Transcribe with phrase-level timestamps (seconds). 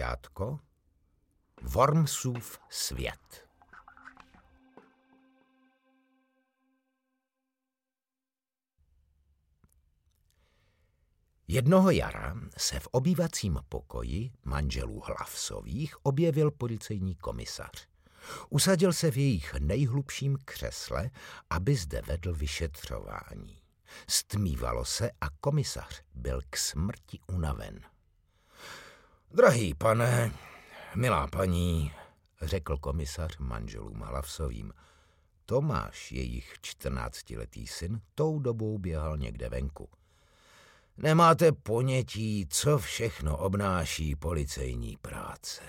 [0.00, 0.58] Koťátko,
[1.62, 3.48] Wormsův svět.
[11.48, 17.88] Jednoho jara se v obývacím pokoji manželů Hlavsových objevil policejní komisař.
[18.50, 21.10] Usadil se v jejich nejhlubším křesle,
[21.50, 23.62] aby zde vedl vyšetřování.
[24.08, 27.80] Stmívalo se a komisař byl k smrti unaven.
[29.34, 30.32] Drahý pane,
[30.94, 31.92] milá paní,
[32.42, 34.72] řekl komisař manželům Hlavsovým,
[35.46, 39.88] Tomáš, jejich čtrnáctiletý syn, tou dobou běhal někde venku.
[40.96, 45.62] Nemáte ponětí, co všechno obnáší policejní práce.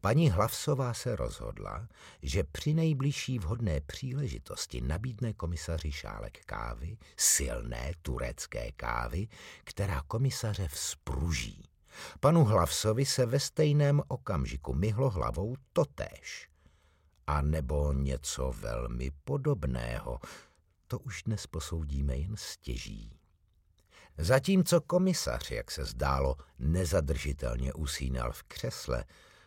[0.00, 1.88] Paní Hlavsová se rozhodla,
[2.22, 9.28] že při nejbližší vhodné příležitosti nabídne komisaři šálek kávy, silné turecké kávy,
[9.64, 11.64] která komisaře vzpruží.
[12.20, 16.48] Panu Hlavsovi se ve stejném okamžiku myhlo hlavou totéž.
[17.26, 20.18] A nebo něco velmi podobného,
[20.86, 23.18] to už dnes posoudíme jen stěží.
[24.18, 29.04] Zatímco komisař, jak se zdálo, nezadržitelně usínal v křesle,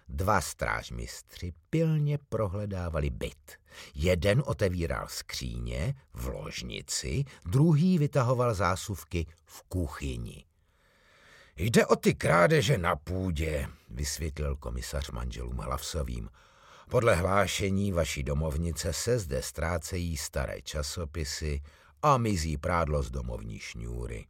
[0.10, 3.52] dva strážmistři pilně prohledávali byt.
[3.96, 10.46] Jeden otevíral skříně v ložnici, druhý vytahoval zásuvky v kuchyni.
[11.56, 16.30] Jde o ty krádeže na půdě, vysvětlil komisař manželům Hlavsovým.
[16.90, 21.62] Podle hlášení vaší domovnice se zde ztrácejí staré časopisy
[22.02, 24.28] a mizí prádlo z domovní šňůry.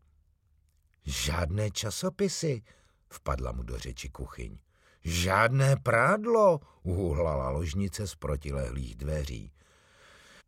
[1.05, 2.61] Žádné časopisy,
[3.09, 4.57] vpadla mu do řeči kuchyň.
[5.03, 9.51] Žádné prádlo, uhuhlala ložnice z protilehlých dveří.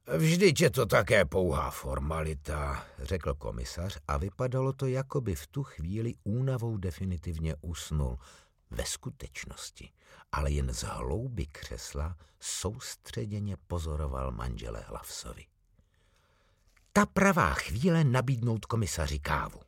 [0.07, 5.63] Vždyť je to také pouhá formalita, řekl komisař a vypadalo to, jako by v tu
[5.63, 8.19] chvíli únavou definitivně usnul.
[8.71, 9.89] Ve skutečnosti,
[10.31, 15.45] ale jen z hlouby křesla soustředěně pozoroval manžele Hlavsovi.
[16.93, 19.59] Ta pravá chvíle nabídnout komisaři kávu.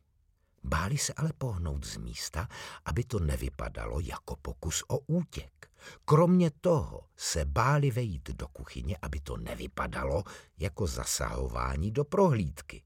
[0.68, 2.48] Báli se ale pohnout z místa,
[2.86, 5.70] aby to nevypadalo jako pokus o útěk.
[6.06, 10.24] Kromě toho se báli vejít do kuchyně, aby to nevypadalo
[10.58, 12.84] jako zasahování do prohlídky.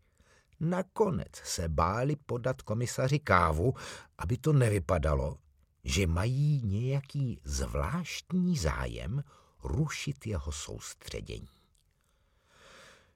[0.60, 3.74] Nakonec se báli podat komisaři kávu,
[4.18, 5.38] aby to nevypadalo,
[5.84, 9.24] že mají nějaký zvláštní zájem
[9.64, 11.50] rušit jeho soustředění.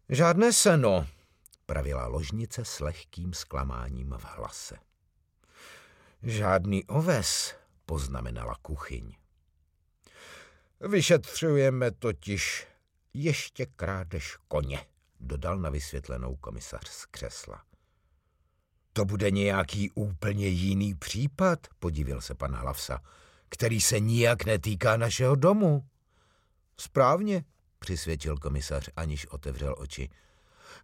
[0.10, 1.08] Žádné seno,
[1.66, 4.76] pravila ložnice s lehkým zklamáním v hlase.
[6.24, 9.16] Žádný oves, poznamenala kuchyň.
[10.80, 12.68] Vyšetřujeme totiž
[13.14, 14.86] ještě krádež koně,
[15.20, 17.64] dodal na vysvětlenou komisař z křesla.
[18.94, 23.02] To bude nějaký úplně jiný případ, podivil se pan Hlavsa,
[23.50, 25.88] který se nijak netýká našeho domu.
[26.78, 27.44] Správně,
[27.80, 30.10] přisvědčil komisař, aniž otevřel oči.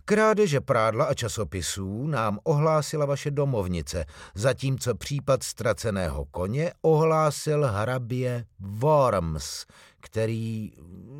[0.05, 4.05] Krádeže prádla a časopisů nám ohlásila vaše domovnice,
[4.35, 9.65] zatímco případ ztraceného koně ohlásil hrabě Worms,
[9.99, 10.71] který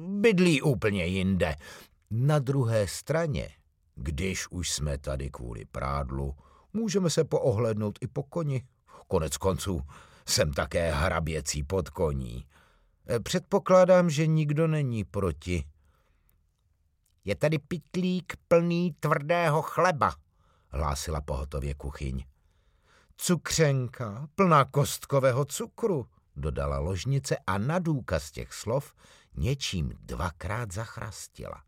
[0.08, 1.56] bydlí úplně jinde.
[2.12, 3.50] Na druhé straně,
[3.96, 6.36] když už jsme tady kvůli prádlu,
[6.74, 8.64] můžeme se poohlednout i po koni.
[9.08, 9.82] Konec konců
[10.28, 12.46] jsem také hraběcí pod koní.
[13.24, 15.64] Předpokládám, že nikdo není proti.
[17.30, 20.14] Je tady pitlík plný tvrdého chleba,
[20.70, 22.26] hlásila pohotově kuchyň.
[23.18, 28.94] Cukřenka plná kostkového cukru, dodala ložnice a na důkaz těch slov
[29.36, 31.64] něčím dvakrát zachrastila.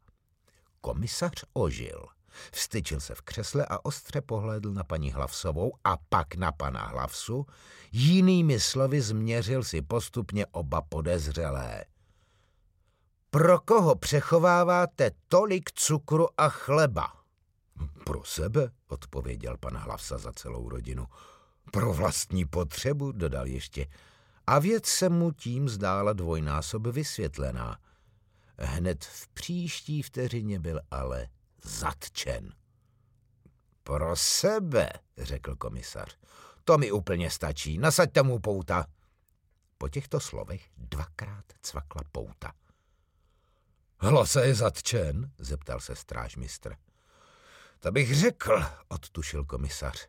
[0.81, 2.05] Komisař ožil.
[2.53, 7.45] Vstyčil se v křesle a ostře pohlédl na paní Hlavsovou a pak na pana Hlavsu.
[7.91, 11.85] Jinými slovy změřil si postupně oba podezřelé.
[13.33, 17.13] Pro koho přechováváte tolik cukru a chleba?
[18.05, 21.07] Pro sebe, odpověděl pan Hlavsa za celou rodinu.
[21.71, 23.87] Pro vlastní potřebu, dodal ještě.
[24.47, 27.79] A věc se mu tím zdála dvojnásob vysvětlená.
[28.57, 31.27] Hned v příští vteřině byl ale
[31.63, 32.53] zatčen.
[33.83, 36.17] Pro sebe, řekl komisař.
[36.63, 38.85] To mi úplně stačí, nasaďte mu pouta.
[39.77, 42.53] Po těchto slovech dvakrát cvakla pouta.
[44.03, 45.31] Hlasa je zatčen?
[45.37, 46.75] zeptal se strážmistr.
[47.79, 50.07] To bych řekl, odtušil komisař.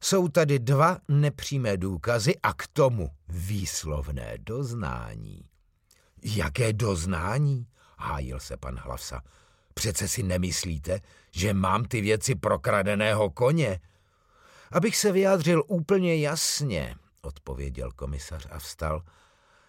[0.00, 5.48] Jsou tady dva nepřímé důkazy a k tomu výslovné doznání.
[6.22, 7.66] Jaké doznání?
[7.98, 9.22] hájil se pan Hlavsa.
[9.74, 11.00] Přece si nemyslíte,
[11.30, 13.80] že mám ty věci prokradeného koně?
[14.72, 19.02] Abych se vyjádřil úplně jasně, odpověděl komisař a vstal.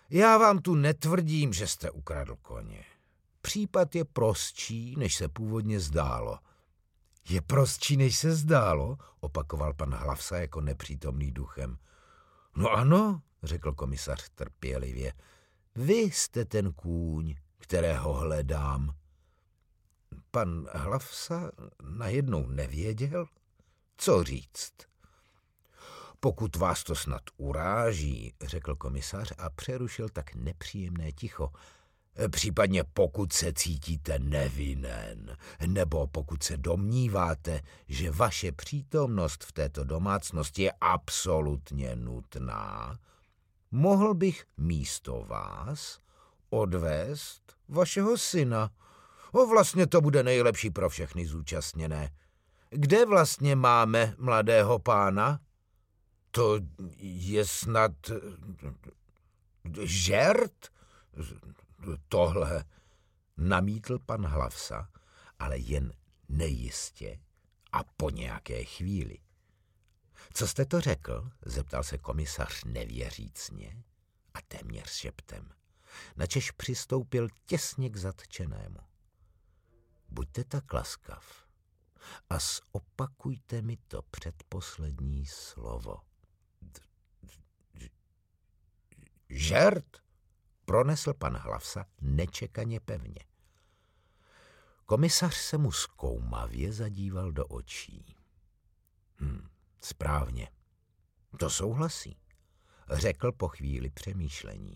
[0.09, 2.83] Já vám tu netvrdím, že jste ukradl koně.
[3.47, 6.39] Případ je prostší, než se původně zdálo.
[7.29, 11.77] Je prostší, než se zdálo, opakoval pan Hlavsa jako nepřítomný duchem.
[12.55, 15.13] No ano, řekl komisař trpělivě.
[15.75, 18.95] Vy jste ten kůň, kterého hledám.
[20.31, 21.51] Pan Hlavsa
[21.83, 23.25] najednou nevěděl,
[23.97, 24.73] co říct.
[26.19, 31.51] Pokud vás to snad uráží, řekl komisař a přerušil tak nepříjemné ticho,
[32.31, 35.37] Případně pokud se cítíte nevinen,
[35.67, 42.97] nebo pokud se domníváte, že vaše přítomnost v této domácnosti je absolutně nutná,
[43.71, 45.99] mohl bych místo vás
[46.49, 48.71] odvést vašeho syna.
[49.31, 52.11] O, vlastně to bude nejlepší pro všechny zúčastněné.
[52.69, 55.39] Kde vlastně máme mladého pána?
[56.31, 56.59] To
[56.99, 57.91] je snad
[59.83, 60.53] žert?
[62.07, 62.65] Tohle
[63.37, 64.89] namítl pan Hlavsa,
[65.39, 65.93] ale jen
[66.29, 67.19] nejistě
[67.71, 69.17] a po nějaké chvíli.
[70.33, 71.29] Co jste to řekl?
[71.45, 73.83] zeptal se komisař nevěřícně
[74.33, 75.49] a téměř šeptem.
[76.15, 78.79] Načež přistoupil těsně k zatčenému.
[80.09, 81.47] Buďte tak laskav
[82.29, 86.01] a zopakujte mi to předposlední slovo.
[89.29, 90.06] Žert?
[90.67, 93.19] Pronesl pan Hlavsa nečekaně pevně.
[94.85, 98.15] Komisař se mu zkoumavě zadíval do očí.
[99.19, 99.47] Hm,
[99.81, 100.49] správně.
[101.39, 102.17] To souhlasí,
[102.91, 104.75] řekl po chvíli přemýšlení.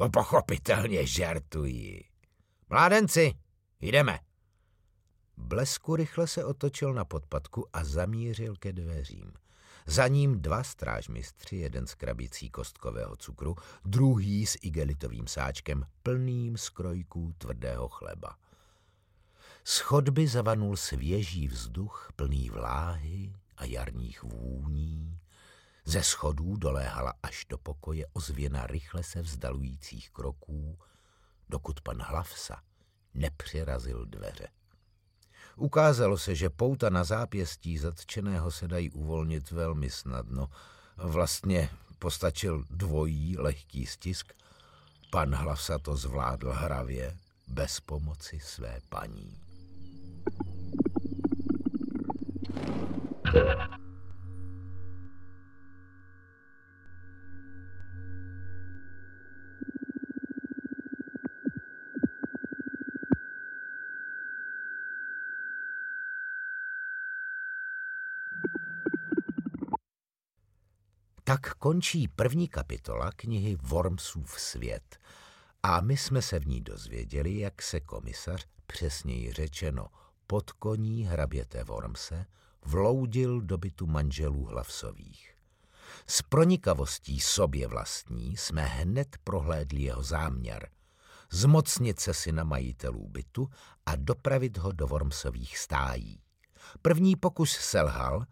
[0.00, 2.04] No pochopitelně žertuji.
[2.70, 3.34] Mládenci,
[3.80, 4.18] jdeme.
[5.36, 9.32] Blesku rychle se otočil na podpadku a zamířil ke dveřím.
[9.86, 17.34] Za ním dva strážmistři, jeden z krabicí kostkového cukru, druhý s igelitovým sáčkem plným skrojků
[17.38, 18.36] tvrdého chleba.
[19.64, 25.18] Z chodby zavanul svěží vzduch plný vláhy a jarních vůní.
[25.84, 30.78] Ze schodů doléhala až do pokoje ozvěna rychle se vzdalujících kroků,
[31.48, 32.62] dokud pan Hlavsa
[33.14, 34.48] nepřirazil dveře.
[35.56, 40.48] Ukázalo se, že pouta na zápěstí zatčeného se dají uvolnit velmi snadno.
[40.96, 44.32] Vlastně postačil dvojí lehký stisk.
[45.10, 47.16] Pan Hlavsa to zvládl hravě,
[47.48, 49.40] bez pomoci své paní.
[71.24, 74.98] Tak končí první kapitola knihy Wormsův svět
[75.62, 79.86] a my jsme se v ní dozvěděli, jak se komisař, přesněji řečeno
[80.26, 82.26] podkoní hraběte Wormse,
[82.64, 85.34] vloudil do bytu manželů Hlavsových.
[86.06, 90.68] S pronikavostí sobě vlastní jsme hned prohlédli jeho záměr
[91.30, 93.48] zmocnit se syna majitelů bytu
[93.86, 96.20] a dopravit ho do Wormsových stájí.
[96.82, 98.26] První pokus selhal,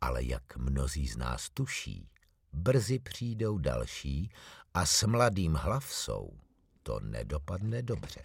[0.00, 2.10] ale jak mnozí z nás tuší,
[2.52, 4.30] brzy přijdou další
[4.74, 6.38] a s mladým hlavsou
[6.82, 8.20] to nedopadne dobře.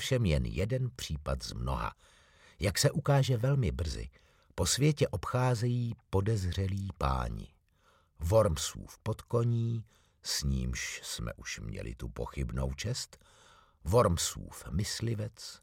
[0.00, 1.94] Ovšem jen jeden případ z mnoha.
[2.60, 4.08] Jak se ukáže velmi brzy,
[4.54, 7.48] po světě obcházejí podezřelí páni.
[8.20, 9.84] Wormsův podkoní,
[10.22, 13.24] s nímž jsme už měli tu pochybnou čest,
[13.84, 15.60] Wormsův myslivec,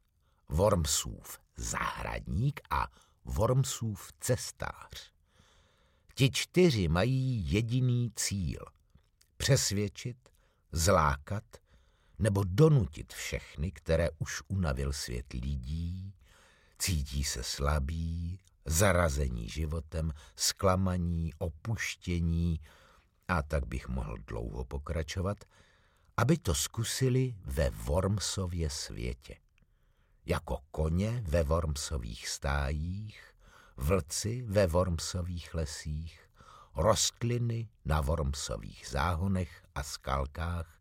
[0.50, 2.88] Wormsův zahradník a
[3.25, 5.12] Wormsův cestář.
[6.15, 8.65] Ti čtyři mají jediný cíl–
[9.38, 10.17] přesvědčit,
[10.72, 11.44] zlákat
[12.19, 16.13] nebo donutit všechny, které už unavil svět lidí,
[16.79, 22.59] cítí se slabí, zarazení životem, zklamaní, opuštění
[23.27, 25.38] a tak bych mohl dlouho pokračovat,
[26.17, 29.36] aby to zkusili ve Wormsově světě.
[30.25, 33.33] Jako koně ve Wormsových stájích,
[33.77, 36.29] vlci ve Wormsových lesích,
[36.75, 40.76] rostliny na Wormsových záhonech a skalkách,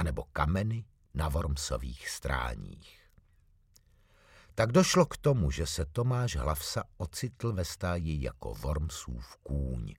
[0.00, 3.00] anebo kameny na Wormsových stráních.
[4.54, 9.94] tak došlo k tomu, že se Tomáš Hlavsa ocitl ve stáji jako Wormsův kůň.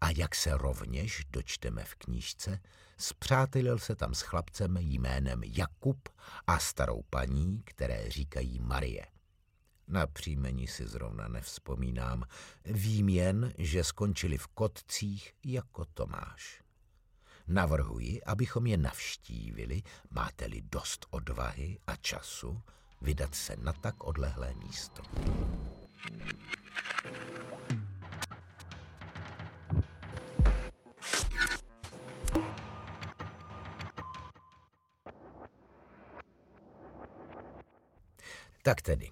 [0.00, 2.60] A jak se rovněž dočteme v knížce,
[2.98, 6.08] zpřátelil se tam s chlapcem jménem Jakub
[6.46, 9.06] a starou paní, které říkají Marie.
[9.88, 12.24] Na příjmení si zrovna nevzpomínám.
[12.64, 16.63] Vím jen, že skončili v kotcích jako Tomáš.
[17.48, 22.62] Navrhuji, abychom je navštívili, máte-li dost odvahy a času,
[23.00, 25.02] vydat se na tak odlehlé místo.
[38.62, 39.10] Tak tedy,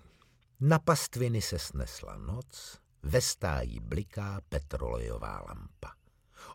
[0.61, 6.02] na pastviny se snesla noc, ve stáji bliká petrolejová lampa.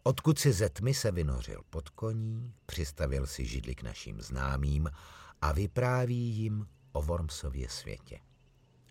[0.03, 4.89] Odkud si ze tmy se vynořil pod koní, přistavil si židli k našim známým
[5.41, 8.19] a vypráví jim o Wormsově světě.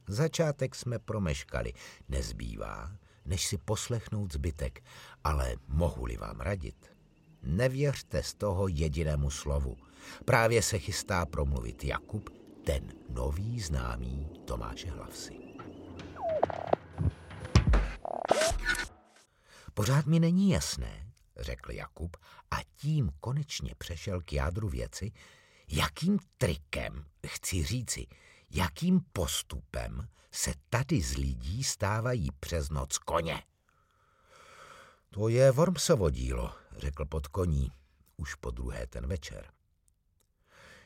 [0.09, 1.73] Začátek jsme promeškali,
[2.09, 2.93] nezbývá,
[3.25, 4.85] než si poslechnout zbytek,
[5.25, 6.97] ale mohu-li vám radit,
[7.43, 9.77] nevěřte z toho jedinému slovu.
[10.25, 12.31] Právě se chystá promluvit Jakub,
[12.65, 15.46] ten nový známý Tomáše Hlavsy.
[19.77, 21.07] Pořád mi není jasné,
[21.37, 22.17] řekl Jakub
[22.51, 25.13] a tím konečně přešel k jádru věci,
[25.69, 28.07] jakým trikem, chci říci,
[28.51, 33.43] jakým postupem se tady z lidí stávají přes noc koně.
[35.11, 37.73] To je Wormsovo dílo, řekl pod koní,
[38.17, 39.51] už po druhé ten večer.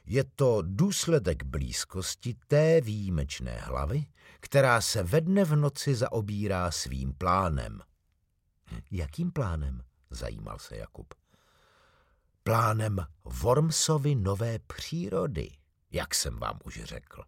[0.06, 4.06] Je to důsledek blízkosti té výjimečné hlavy,
[4.40, 7.82] která se ve dne v noci zaobírá svým plánem.
[8.90, 9.82] Jakým plánem?
[10.10, 11.14] zajímal se Jakub.
[12.42, 15.50] Plánem Wormsovy nové přírody,
[15.92, 17.22] jak jsem vám už řekl.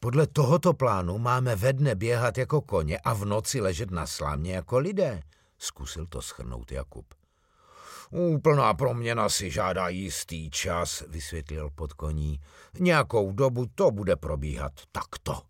[0.00, 4.54] Podle tohoto plánu máme ve dne běhat jako koně a v noci ležet na slámě
[4.54, 5.22] jako lidé,
[5.58, 7.14] zkusil to schrnout Jakub.
[8.10, 12.40] Úplná proměna si žádá jistý čas, vysvětlil pod koní.
[12.78, 15.42] Nějakou dobu to bude probíhat takto.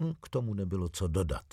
[0.00, 1.44] Hm, k tomu nebylo co dodat.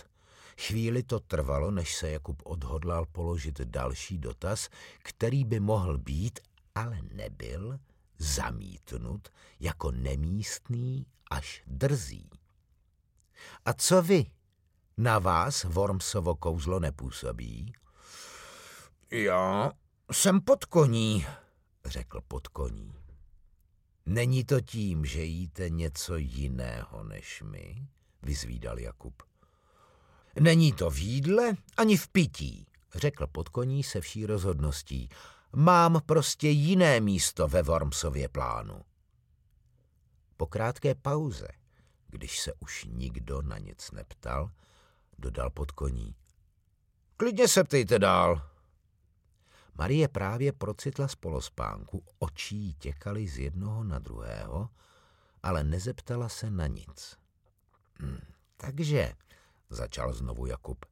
[0.67, 4.69] Chvíli to trvalo, než se Jakub odhodlal položit další dotaz,
[5.03, 6.39] který by mohl být,
[6.75, 7.79] ale nebyl,
[8.17, 12.29] zamítnut jako nemístný až drzý.
[13.65, 14.25] A co vy?
[14.97, 17.73] Na vás Wormsovo kouzlo nepůsobí?
[19.11, 19.71] Já
[20.11, 21.25] jsem pod koní,
[21.85, 22.93] řekl pod koní.
[24.05, 27.87] Není to tím, že jíte něco jiného než my?
[28.21, 29.28] Vyzvídal Jakub.
[30.39, 35.09] Není to v jídle ani v pití, řekl pod koní se vší rozhodností.
[35.55, 38.81] Mám prostě jiné místo ve Wormsově plánu.
[40.37, 41.47] Po krátké pauze,
[42.07, 44.51] když se už nikdo na nic neptal,
[45.17, 46.15] dodal pod koní.
[47.17, 48.49] Klidně se ptejte dál.
[49.77, 54.69] Marie právě procitla z polospánku, očí těkaly z jednoho na druhého,
[55.43, 57.17] ale nezeptala se na nic.
[58.01, 58.19] Hm,
[58.57, 59.13] takže,
[59.69, 60.85] začal znovu Jakub,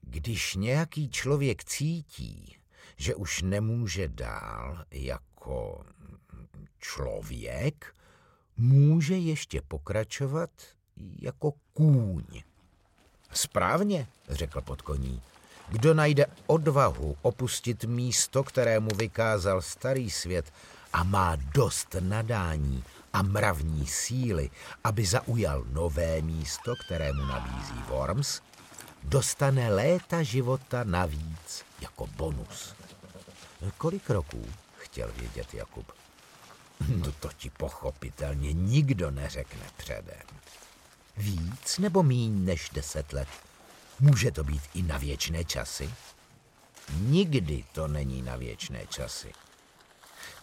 [0.00, 2.56] když nějaký člověk cítí,
[2.96, 5.84] že už nemůže dál jako
[6.78, 7.94] člověk,
[8.56, 10.50] může ještě pokračovat
[11.18, 12.24] jako kůň.
[13.32, 15.22] Správně, řekl podkoní.
[15.68, 20.52] Kdo najde odvahu opustit místo, kterému vykázal starý svět
[20.92, 24.50] a má dost nadání a mravní síly,
[24.84, 28.40] aby zaujal nové místo, kterému nabízí Worms,
[29.02, 32.74] dostane léta života navíc jako bonus.
[33.78, 34.46] Kolik roků?
[34.92, 35.92] chtěl vědět Jakub.
[36.88, 40.26] No to ti pochopitelně nikdo neřekne předem.
[41.16, 43.28] Víc nebo míň než deset let?
[44.00, 45.94] Může to být i na věčné časy?
[46.96, 49.32] Nikdy to není na věčné časy.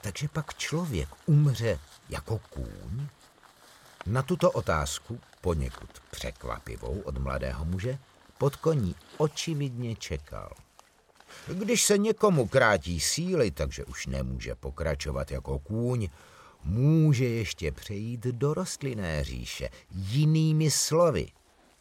[0.01, 1.79] Takže pak člověk umře
[2.09, 3.07] jako kůň?
[4.05, 7.97] Na tuto otázku, poněkud překvapivou od mladého muže,
[8.37, 10.53] pod koní očividně čekal.
[11.47, 16.09] Když se někomu krátí síly, takže už nemůže pokračovat jako kůň,
[16.63, 19.69] může ještě přejít do rostlinné říše.
[19.91, 21.27] Jinými slovy,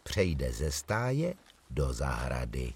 [0.03, 1.35] přejde ze stáje
[1.71, 2.75] do zahrady.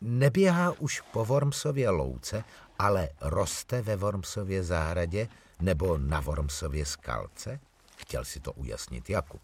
[0.00, 2.44] Neběhá už po Wormsově louce,
[2.80, 5.28] ale roste ve Wormsově zahradě
[5.60, 7.60] nebo na Wormsově skalce?
[7.96, 9.40] Chtěl si to ujasnit Jakub.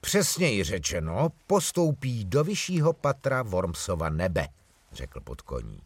[0.00, 4.48] Přesněji řečeno, postoupí do vyššího patra Wormsova nebe,
[4.92, 5.80] řekl pod koní.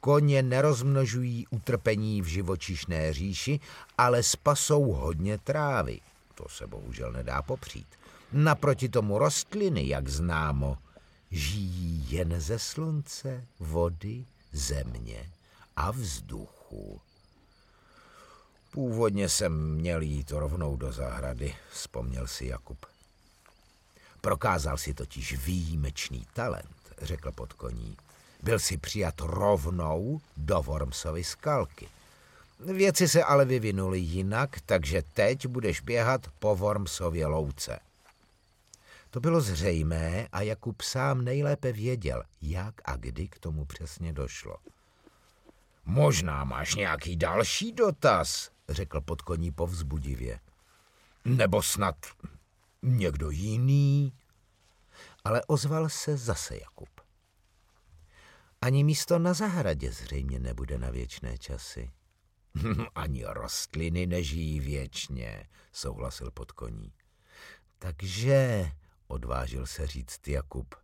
[0.00, 3.60] Koně nerozmnožují utrpení v živočišné říši,
[3.98, 6.00] ale spasou hodně trávy.
[6.34, 7.88] To se bohužel nedá popřít.
[8.32, 10.78] Naproti tomu rostliny, jak známo,
[11.30, 15.30] žijí jen ze slunce, vody, země
[15.76, 17.00] a vzduchu.
[18.70, 22.86] Původně jsem měl jít rovnou do zahrady, vzpomněl si Jakub.
[24.20, 27.96] Prokázal si totiž výjimečný talent, řekl pod koní.
[28.42, 31.88] Byl si přijat rovnou do Wormsovy skalky.
[32.60, 37.78] Věci se ale vyvinuly jinak, takže teď budeš běhat po Wormsově louce.
[39.12, 44.56] To bylo zřejmé a Jakub sám nejlépe věděl, jak a kdy k tomu přesně došlo.
[45.84, 50.40] Možná máš nějaký další dotaz, řekl pod koní povzbudivě.
[51.24, 51.96] Nebo snad
[52.82, 54.12] někdo jiný?
[55.24, 56.88] Ale ozval se zase Jakub.
[58.60, 61.92] Ani místo na zahradě zřejmě nebude na věčné časy.
[62.94, 66.92] Ani rostliny nežijí věčně, souhlasil pod koní.
[67.78, 68.72] Takže,
[69.12, 70.74] odvážil se říct Jakub,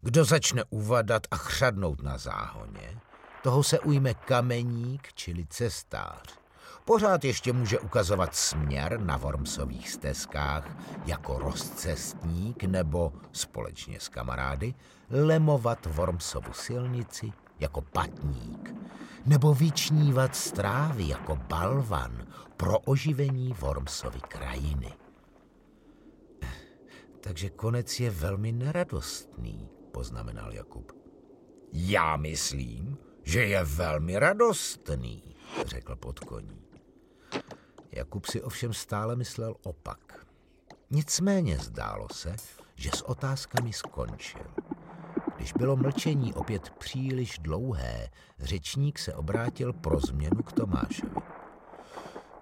[0.00, 3.00] kdo začne uvadat a chřadnout na záhoně,
[3.42, 6.38] toho se ujme kameník, čili cestář.
[6.84, 10.76] Pořád ještě může ukazovat směr na Wormsových stezkách
[11.06, 14.74] jako rozcestník nebo společně s kamarády
[15.10, 18.74] lemovat Wormsovu silnici jako patník
[19.26, 24.92] nebo vyčnívat strávy jako balvan pro oživení Wormsovy krajiny.
[27.26, 30.92] Takže konec je velmi neradostný, poznamenal Jakub.
[31.72, 35.36] Já myslím, že je velmi radostný,
[35.66, 36.62] řekl podkoní.
[37.92, 40.26] Jakub si ovšem stále myslel opak.
[40.90, 42.36] Nicméně zdálo se,
[42.74, 44.46] že s otázkami skončil.
[45.36, 51.20] Když bylo mlčení opět příliš dlouhé, řečník se obrátil pro změnu k Tomášovi.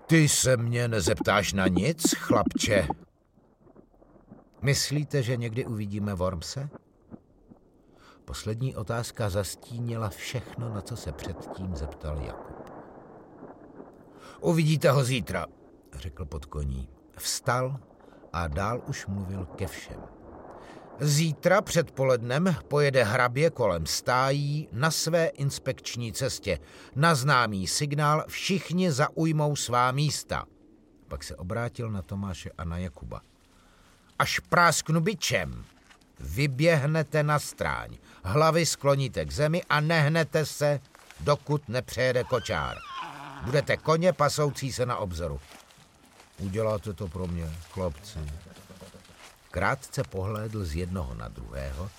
[0.07, 2.88] Ty se mě nezeptáš na nic, chlapče?
[4.64, 6.68] Myslíte, že někdy uvidíme Wormse?
[8.24, 12.70] Poslední otázka zastínila všechno, na co se předtím zeptal Jakub.
[14.40, 15.46] Uvidíte ho zítra,
[15.92, 16.88] řekl pod koní.
[17.16, 17.81] Vstal
[18.33, 20.00] a dál už mluvil ke všem.
[21.00, 26.59] Zítra předpolednem pojede hrabě kolem stájí na své inspekční cestě.
[26.96, 30.46] Na známý signál všichni zaujmou svá místa.
[31.09, 33.20] Pak se obrátil na Tomáše a na Jakuba.
[34.18, 35.64] Až prásknu byčem,
[36.20, 40.81] vyběhnete na stráň, hlavy skloníte k zemi a nehnete se,
[41.20, 42.79] dokud nepřejede kočár.
[43.44, 45.40] Budete koně pasoucí se na obzoru.
[46.38, 48.18] Uděláte to pro mě, chlapci.
[49.50, 51.90] Krátce pohlédl z jednoho na druhého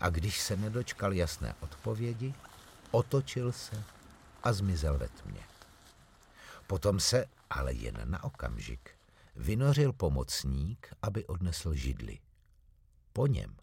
[0.00, 2.34] a když se nedočkal jasné odpovědi,
[2.90, 3.84] otočil se
[4.42, 5.40] a zmizel ve tmě.
[6.66, 8.90] Potom se, ale jen na okamžik,
[9.36, 12.18] vynořil pomocník, aby odnesl židli.
[13.12, 13.56] Po něm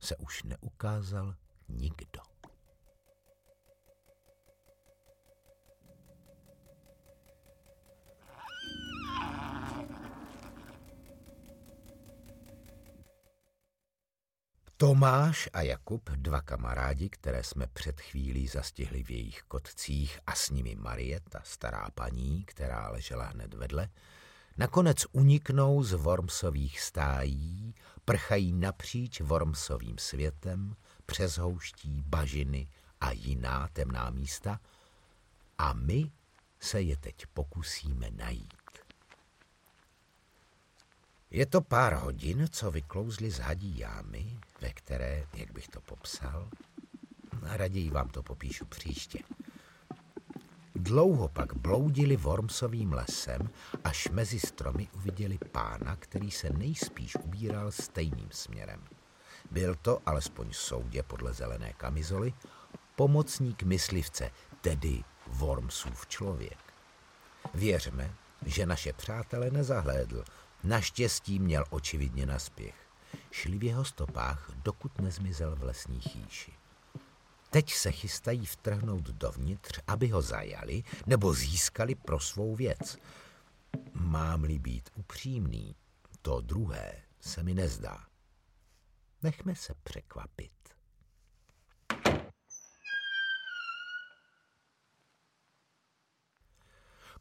[0.00, 1.34] se už neukázal
[1.68, 2.20] nikdo.
[14.80, 20.50] Tomáš a Jakub, dva kamarádi, které jsme před chvílí zastihli v jejich kotcích a s
[20.50, 23.88] nimi Marieta, stará paní, která ležela hned vedle,
[24.58, 32.68] nakonec uniknou z Wormsových stájí, prchají napříč Wormsovým světem, přes houští, bažiny
[33.00, 34.60] a jiná temná místa
[35.58, 36.10] a my
[36.60, 38.52] se je teď pokusíme najít.
[41.30, 46.50] Je to pár hodin, co vyklouzli z hadí jámy, ve které, jak bych to popsal,
[47.42, 49.18] raději vám to popíšu příště.
[50.80, 53.50] Dlouho pak bloudili Wormsovým lesem,
[53.84, 58.84] až mezi stromy uviděli pána, který se nejspíš ubíral stejným směrem.
[59.50, 62.34] Byl to, alespoň soudě podle zelené kamizoly,
[62.96, 66.58] pomocník myslivce, tedy Wormsův člověk.
[67.54, 68.14] Věřme,
[68.46, 70.24] že naše přátele nezahlédl,
[70.64, 72.74] naštěstí měl očividně naspěch.
[73.30, 76.52] Šli v jeho stopách, dokud nezmizel v lesní chýši.
[77.50, 82.98] Teď se chystají vtrhnout dovnitř, aby ho zajali nebo získali pro svou věc.
[83.92, 85.76] Mám-li být upřímný,
[86.22, 88.06] to druhé se mi nezdá.
[89.22, 90.52] Nechme se překvapit.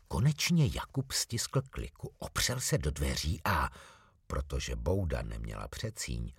[0.08, 3.70] Konečně Jakub stiskl kliku, opřel se do dveří a,
[4.28, 6.34] protože Bouda neměla přecíň,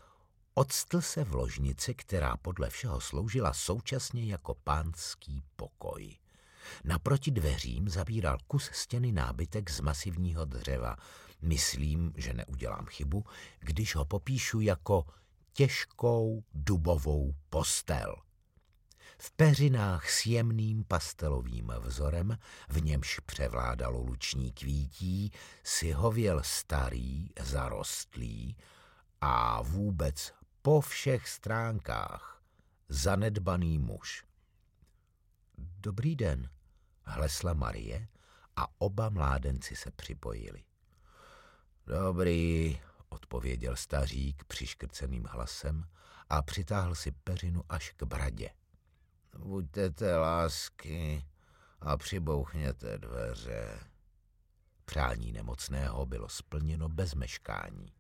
[0.59, 6.17] Odstl se v ložnici, která podle všeho sloužila současně jako pánský pokoj.
[6.85, 10.97] Naproti dveřím zabíral kus stěny nábytek z masivního dřeva.
[11.43, 13.25] Myslím, že neudělám chybu,
[13.61, 15.05] když ho popíšu jako
[15.53, 18.17] těžkou dubovou postel.
[19.19, 25.33] V peřinách s jemným pastelovým vzorem, v němž převládalo luční kvítí,
[25.65, 28.57] si hověl starý, zarostlý
[29.21, 30.38] a vůbec
[30.69, 32.43] po všech stránkách
[32.89, 34.25] zanedbaný muž.
[35.59, 36.51] Dobrý den,
[37.03, 38.09] hlesla Marie
[38.57, 40.65] a oba mládenci se připojili.
[41.87, 45.85] Dobrý, odpověděl stařík přiškrceným hlasem
[46.29, 48.51] a přitáhl si peřinu až k bradě.
[49.39, 51.27] Buďte té lásky
[51.81, 53.81] a přibouchněte dveře.
[54.85, 57.98] Přání nemocného bylo splněno bez meškání.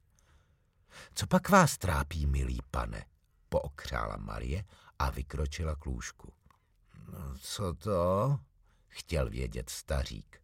[1.14, 3.04] Co pak vás trápí, milý pane?
[3.48, 4.64] Pookřála Marie
[4.98, 6.32] a vykročila k lůžku.
[7.12, 8.38] No, co to?
[8.88, 10.42] Chtěl vědět stařík.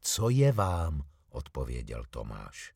[0.00, 1.02] Co je vám?
[1.28, 2.74] Odpověděl Tomáš.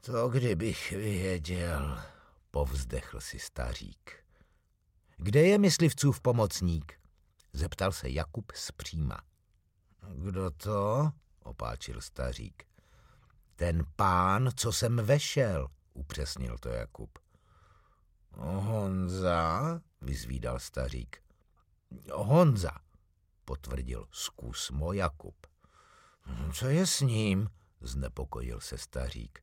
[0.00, 2.02] To kdybych věděl,
[2.50, 4.24] povzdechl si stařík.
[5.16, 7.00] Kde je myslivcův pomocník?
[7.52, 9.20] Zeptal se Jakub zpříma.
[10.14, 11.12] Kdo to?
[11.42, 12.67] opáčil stařík.
[13.58, 17.18] Ten pán, co jsem vešel, upřesnil to Jakub.
[18.36, 21.22] Honza, vyzvídal stařík.
[22.12, 22.70] Honza,
[23.44, 25.46] potvrdil zkusmo Jakub.
[26.52, 27.48] Co je s ním?
[27.80, 29.38] znepokojil se stařík.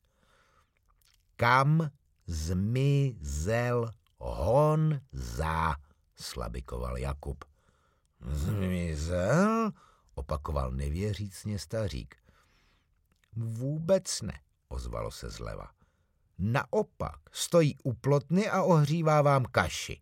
[1.35, 1.89] Kam
[2.27, 5.75] zmizel Honza,
[6.15, 7.45] slabikoval Jakub.
[8.31, 9.71] Zmizel?
[10.13, 12.24] opakoval nevěřícně stařík.
[13.35, 15.71] Vůbec ne, ozvalo se zleva.
[16.37, 20.01] Naopak, stojí u plotny a ohřívá vám kaši.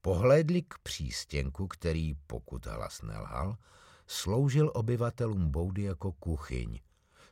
[0.00, 3.56] Pohlédli k přístěnku, který, pokud hlas nelhal,
[4.06, 6.80] sloužil obyvatelům boudy jako kuchyň.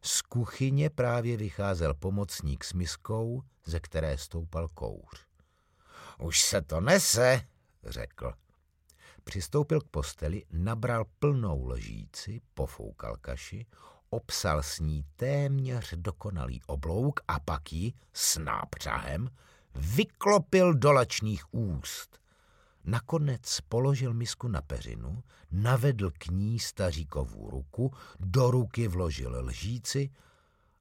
[0.03, 5.27] Z kuchyně právě vycházel pomocník s miskou, ze které stoupal kouř.
[6.19, 7.47] Už se to nese,
[7.85, 8.33] řekl.
[9.25, 13.67] Přistoupil k posteli, nabral plnou ložíci, pofoukal kaši,
[14.15, 19.31] obsal s ní téměř dokonalý oblouk a pak ji s nápřahem
[19.75, 22.19] vyklopil do lačných úst.
[22.85, 30.11] Nakonec položil misku na peřinu, navedl k ní staříkovou ruku, do ruky vložil lžíci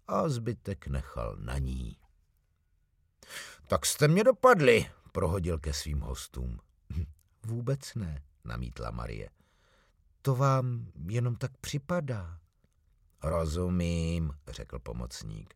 [0.08, 1.98] a zbytek nechal na ní.
[3.68, 6.60] Tak jste mě dopadli, prohodil ke svým hostům.
[7.44, 9.30] Vůbec ne, namítla Marie.
[10.22, 12.40] To vám jenom tak připadá.
[13.24, 15.54] Rozumím, řekl pomocník.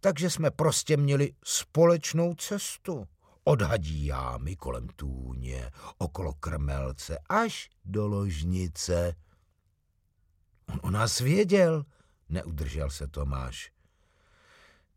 [0.00, 3.08] Takže jsme prostě měli společnou cestu.
[3.44, 9.14] Od hadí jámy kolem tůně, okolo krmelce, až do ložnice.
[10.68, 11.84] On o nás věděl,
[12.28, 13.72] neudržel se Tomáš.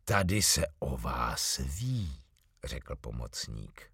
[0.05, 2.21] Tady se o vás ví,
[2.63, 3.91] řekl pomocník.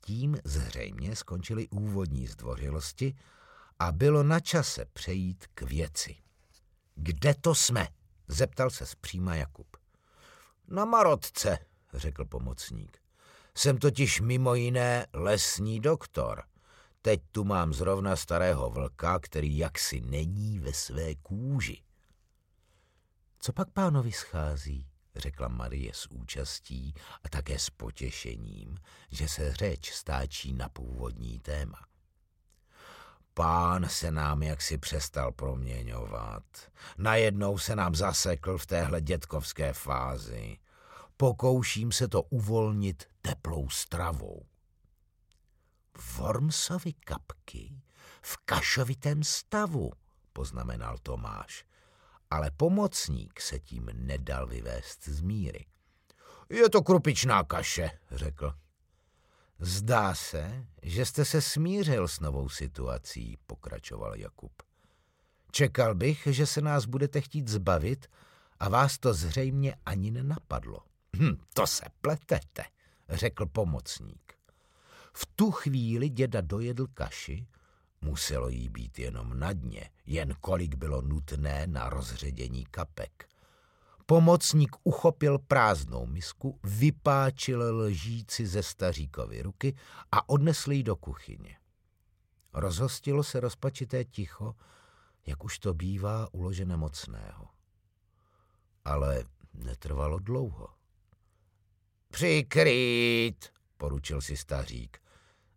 [0.00, 3.14] Tím zřejmě skončily úvodní zdvořilosti
[3.78, 6.16] a bylo na čase přejít k věci.
[6.94, 7.88] Kde to jsme?
[8.28, 9.76] zeptal se zpříma Jakub.
[10.68, 11.58] Na Marotce,
[11.94, 12.98] řekl pomocník.
[13.54, 16.42] Jsem totiž mimo jiné lesní doktor.
[17.02, 21.82] Teď tu mám zrovna starého vlka, který jaksi není ve své kůži.
[23.38, 24.86] Co pak pánovi schází?
[25.16, 28.78] řekla Marie s účastí a také s potěšením,
[29.10, 31.89] že se řeč stáčí na původní téma.
[33.34, 36.42] Pán se nám jaksi přestal proměňovat.
[36.98, 40.58] Najednou se nám zasekl v téhle dětkovské fázi.
[41.16, 44.46] Pokouším se to uvolnit teplou stravou.
[46.16, 47.82] Wormsovi kapky
[48.22, 49.92] v kašovitém stavu,
[50.32, 51.64] poznamenal Tomáš
[52.30, 55.66] ale pomocník se tím nedal vyvést z míry.
[56.48, 58.54] Je to krupičná kaše, řekl.
[59.60, 64.52] Zdá se, že jste se smířil s novou situací, pokračoval Jakub.
[65.50, 68.06] Čekal bych, že se nás budete chtít zbavit
[68.60, 70.78] a vás to zřejmě ani nenapadlo.
[71.16, 72.64] Hm, to se pletete,
[73.08, 74.34] řekl pomocník.
[75.12, 77.46] V tu chvíli děda dojedl kaši
[78.02, 83.29] Muselo jí být jenom na dně, jen kolik bylo nutné na rozředění kapek.
[84.10, 89.76] Pomocník uchopil prázdnou misku, vypáčil lžíci ze staříkovy ruky
[90.12, 91.56] a odnesl ji do kuchyně.
[92.52, 94.54] Rozhostilo se rozpačité ticho,
[95.26, 97.48] jak už to bývá uložené mocného.
[98.84, 100.68] Ale netrvalo dlouho.
[102.08, 104.98] Přikrýt, poručil si stařík.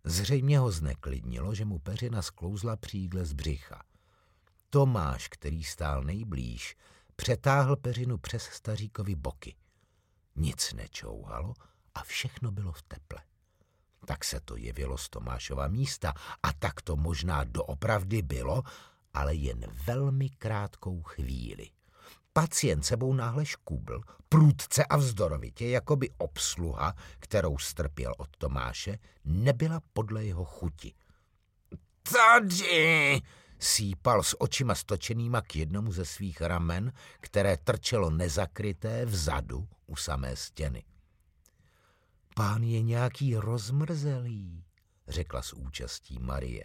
[0.03, 3.83] Zřejmě ho zneklidnilo, že mu peřina sklouzla přídle z břicha.
[4.69, 6.75] Tomáš, který stál nejblíž,
[7.15, 9.56] přetáhl peřinu přes staříkovi boky.
[10.36, 11.54] Nic nečouhalo
[11.95, 13.19] a všechno bylo v teple.
[14.06, 18.63] Tak se to jevilo z Tomášova místa a tak to možná doopravdy bylo,
[19.13, 21.69] ale jen velmi krátkou chvíli.
[22.34, 29.82] Pacient sebou náhle škubl, průdce a vzdorovitě, jako by obsluha, kterou strpěl od Tomáše, nebyla
[29.93, 30.93] podle jeho chuti.
[32.12, 33.21] Tady!
[33.63, 40.36] Sípal s očima stočenýma k jednomu ze svých ramen, které trčelo nezakryté vzadu u samé
[40.36, 40.84] stěny.
[42.36, 44.63] Pán je nějaký rozmrzelý,
[45.08, 46.63] řekla s účastí Marie.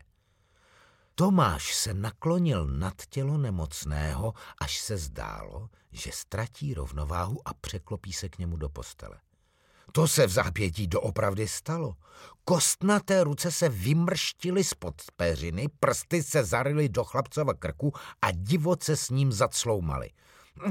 [1.15, 8.29] Tomáš se naklonil nad tělo nemocného, až se zdálo, že ztratí rovnováhu a překlopí se
[8.29, 9.21] k němu do postele.
[9.93, 11.95] To se v zápětí doopravdy stalo.
[12.45, 19.11] Kostnaté ruce se vymrštily spod peřiny, prsty se zarily do chlapcova krku a divoce s
[19.11, 20.11] ním zacloumaly.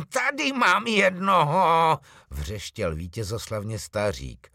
[0.10, 2.00] Tady mám jednoho,
[2.30, 4.52] vřeštěl vítězoslavně stařík.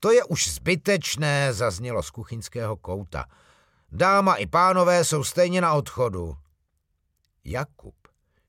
[0.00, 3.24] To je už zbytečné, zaznělo z kuchyňského kouta.
[3.92, 6.36] Dáma i pánové jsou stejně na odchodu.
[7.44, 7.94] Jakub,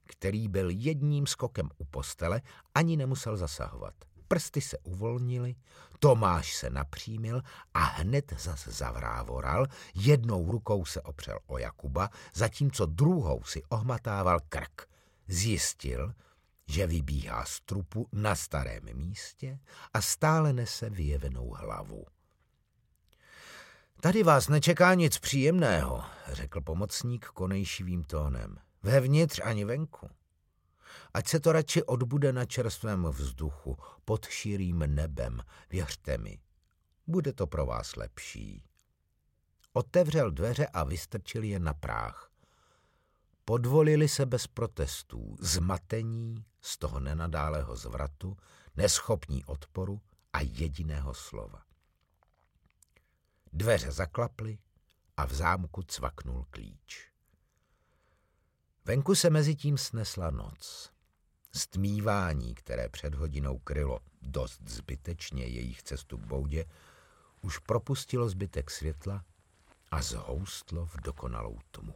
[0.05, 2.41] který byl jedním skokem u postele,
[2.75, 3.93] ani nemusel zasahovat.
[4.29, 5.55] Prsty se uvolnily,
[5.99, 7.41] Tomáš se napřímil
[7.73, 9.65] a hned zas zavrávoral,
[9.95, 14.87] jednou rukou se opřel o Jakuba, zatímco druhou si ohmatával krk.
[15.27, 16.13] Zjistil,
[16.67, 19.59] že vybíhá z trupu na starém místě
[19.93, 22.05] a stále nese vyjevenou hlavu.
[24.01, 28.57] Tady vás nečeká nic příjemného, řekl pomocník konejšivým tónem.
[28.83, 30.09] Vevnitř ani venku.
[31.13, 36.39] Ať se to radši odbude na čerstvém vzduchu, pod širým nebem, věřte mi.
[37.07, 38.63] Bude to pro vás lepší.
[39.73, 42.31] Otevřel dveře a vystrčil je na práh.
[43.45, 48.37] Podvolili se bez protestů, zmatení z toho nenadálého zvratu,
[48.75, 50.01] neschopní odporu
[50.33, 51.63] a jediného slova.
[53.53, 54.57] Dveře zaklaply
[55.17, 57.08] a v zámku cvaknul klíč.
[58.85, 60.91] Venku se mezi tím snesla noc.
[61.51, 66.65] Stmívání, které před hodinou krylo dost zbytečně jejich cestu k boudě,
[67.41, 69.23] už propustilo zbytek světla
[69.91, 71.95] a zhoustlo v dokonalou tmu.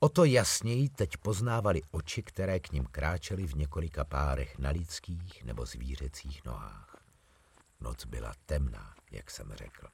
[0.00, 5.44] O to jasněji teď poznávali oči, které k ním kráčely v několika párech na lidských
[5.44, 7.02] nebo zvířecích nohách.
[7.80, 9.86] Noc byla temná, jak jsem řekl.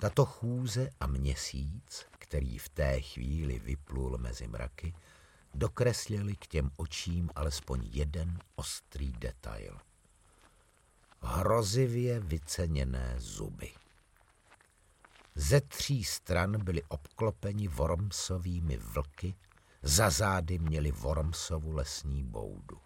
[0.00, 4.94] Tato chůze a měsíc, který v té chvíli vyplul mezi mraky,
[5.54, 9.78] dokreslili k těm očím alespoň jeden ostrý detail.
[11.20, 13.72] Hrozivě vyceněné zuby.
[15.34, 19.34] Ze tří stran byli obklopeni vormsovými vlky,
[19.82, 22.80] za zády měli vormsovu lesní boudu.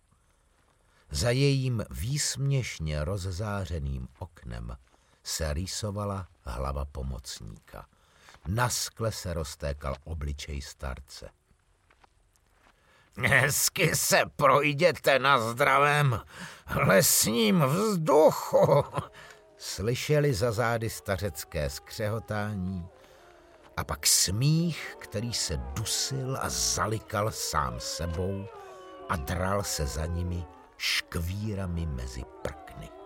[1.10, 4.76] Za jejím výsměšně rozzářeným oknem
[5.28, 7.86] se rýsovala hlava pomocníka.
[8.46, 11.30] Na skle se roztékal obličej starce.
[13.16, 16.20] Hezky se projděte na zdravém
[16.74, 18.84] lesním vzduchu,
[19.58, 22.88] slyšeli za zády stařecké skřehotání
[23.76, 28.46] a pak smích, který se dusil a zalikal sám sebou
[29.08, 30.44] a dral se za nimi
[30.76, 32.97] škvírami mezi prkny.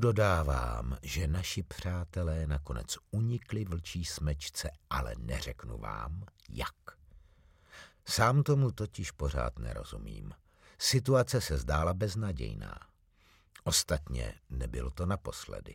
[0.00, 6.74] Dodávám, že naši přátelé nakonec unikli vlčí smečce, ale neřeknu vám, jak.
[8.04, 10.32] Sám tomu totiž pořád nerozumím.
[10.78, 12.78] Situace se zdála beznadějná.
[13.64, 15.74] Ostatně nebylo to naposledy.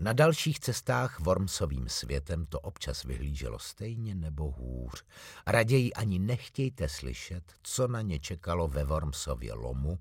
[0.00, 5.04] Na dalších cestách Wormsovým světem to občas vyhlíželo stejně nebo hůř.
[5.46, 9.98] Raději ani nechtějte slyšet, co na ně čekalo ve Wormsově lomu,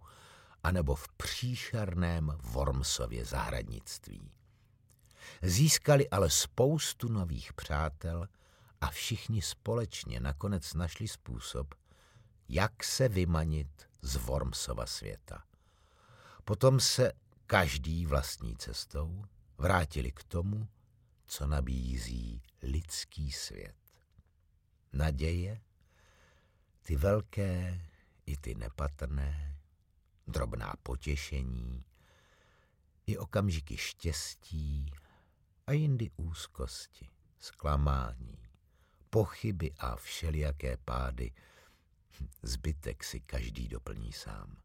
[0.63, 4.31] anebo v příšerném Wormsově zahradnictví.
[5.41, 8.27] Získali ale spoustu nových přátel
[8.81, 11.75] a všichni společně nakonec našli způsob,
[12.49, 15.43] jak se vymanit z Wormsova světa.
[16.43, 17.11] Potom se
[17.45, 19.25] každý vlastní cestou
[19.57, 20.67] vrátili k tomu,
[21.25, 23.75] co nabízí lidský svět.
[24.93, 25.61] Naděje,
[26.81, 27.81] ty velké
[28.25, 29.52] i ty nepatrné,
[30.27, 31.85] drobná potěšení,
[33.05, 34.91] i okamžiky štěstí
[35.67, 37.09] a jindy úzkosti,
[37.39, 38.37] zklamání,
[39.09, 41.31] pochyby a všelijaké pády.
[42.41, 44.57] Zbytek si každý doplní sám.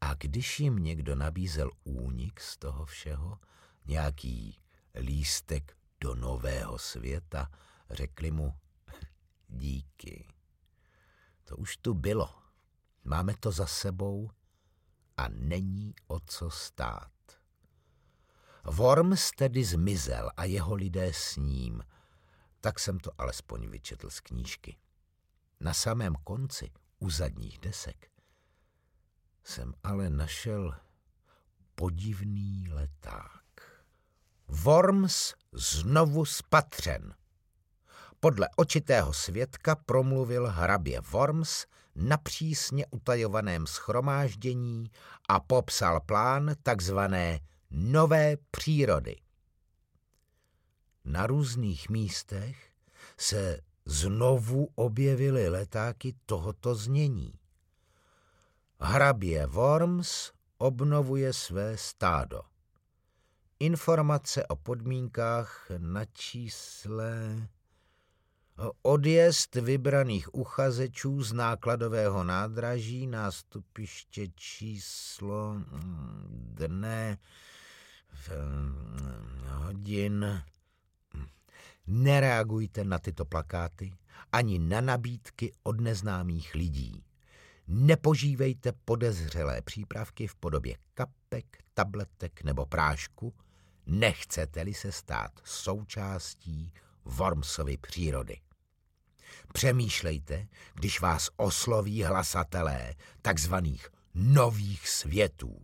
[0.00, 3.38] A když jim někdo nabízel únik z toho všeho,
[3.86, 4.58] nějaký
[4.94, 7.50] lístek do nového světa,
[7.90, 8.54] řekli mu
[9.48, 10.28] díky.
[11.44, 12.34] To už tu bylo.
[13.04, 14.30] Máme to za sebou
[15.20, 17.12] a není o co stát.
[18.64, 21.84] Worms tedy zmizel a jeho lidé s ním.
[22.60, 24.76] Tak jsem to alespoň vyčetl z knížky.
[25.60, 28.10] Na samém konci, u zadních desek,
[29.44, 30.74] jsem ale našel
[31.74, 33.44] podivný leták.
[34.48, 37.14] Worms znovu spatřen.
[38.20, 44.90] Podle očitého svědka promluvil hrabě Worms na přísně utajovaném schromáždění
[45.28, 49.16] a popsal plán takzvané nové přírody.
[51.04, 52.70] Na různých místech
[53.18, 57.32] se znovu objevily letáky tohoto znění.
[58.80, 62.42] Hrabě Worms obnovuje své stádo.
[63.58, 67.48] Informace o podmínkách na čísle
[68.82, 77.18] odjezd vybraných uchazečů z nákladového nádraží, nástupiště číslo mm, dne,
[79.46, 80.42] hodin.
[81.86, 83.92] Nereagujte na tyto plakáty
[84.32, 87.04] ani na nabídky od neznámých lidí.
[87.68, 93.34] Nepožívejte podezřelé přípravky v podobě kapek, tabletek nebo prášku,
[93.86, 96.72] nechcete-li se stát součástí
[97.04, 98.36] Wormsovy přírody.
[99.52, 105.62] Přemýšlejte, když vás osloví hlasatelé takzvaných nových světů.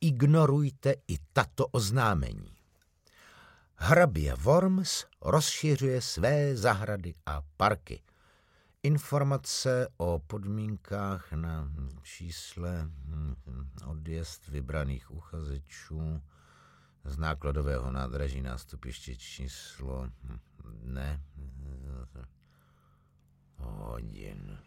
[0.00, 2.56] Ignorujte i tato oznámení.
[3.76, 8.02] Hrabě Worms rozšiřuje své zahrady a parky.
[8.82, 13.34] Informace o podmínkách na čísle hm,
[13.86, 16.22] odjezd vybraných uchazečů
[17.04, 20.38] z nákladového nádraží nástupiště číslo hm,
[20.84, 21.18] Ne?
[23.58, 24.58] Hodin.